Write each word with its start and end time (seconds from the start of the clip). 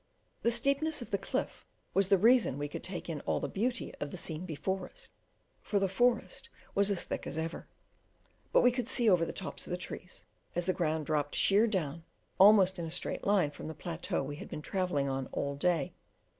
The 0.41 0.49
steepness 0.49 1.03
of 1.03 1.11
the 1.11 1.19
cliff 1.19 1.63
was 1.93 2.07
the 2.07 2.17
reason 2.17 2.57
we 2.57 2.67
could 2.67 2.83
take 2.83 3.07
in 3.07 3.21
all 3.27 3.39
the 3.39 3.47
beauty 3.47 3.93
of 3.99 4.09
the 4.09 4.17
scene 4.17 4.47
before 4.47 4.89
us, 4.89 5.11
for 5.61 5.77
the 5.77 5.87
forest 5.87 6.49
was 6.73 6.89
as 6.89 7.03
thick 7.03 7.27
as 7.27 7.37
ever; 7.37 7.67
but 8.51 8.61
we 8.61 8.71
could 8.71 8.87
see 8.87 9.07
over 9.07 9.25
the 9.25 9.31
tops 9.31 9.67
of 9.67 9.69
the 9.69 9.77
trees, 9.77 10.25
as 10.55 10.65
the 10.65 10.73
ground 10.73 11.05
dropped 11.05 11.35
sheer 11.35 11.67
down, 11.67 12.03
almost 12.39 12.79
in 12.79 12.85
a 12.85 12.89
straight 12.89 13.25
line 13.27 13.51
from 13.51 13.67
the 13.67 13.75
plateau 13.75 14.23
we 14.23 14.37
had 14.37 14.49
been 14.49 14.63
travelling 14.63 15.07
on 15.07 15.27
all 15.33 15.53
day. 15.55 15.93